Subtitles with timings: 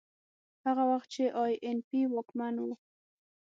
[0.65, 2.65] هغه وخت چې اي این پي واکمن و.